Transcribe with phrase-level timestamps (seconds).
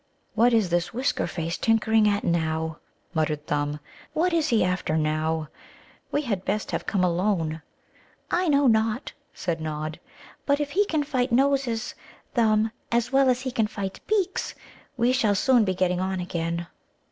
[0.33, 2.79] "What is this Whisker face tinkering at now?"
[3.13, 3.79] muttered Thumb.
[4.13, 5.49] "What is he after now?
[6.11, 7.61] We had best have come alone."
[8.31, 9.99] "I know not," said Nod;
[10.47, 11.93] "but if he can fight Noses,
[12.33, 14.55] Thumb, as well as he can fight Beaks,
[14.97, 16.65] we shall soon be getting on again."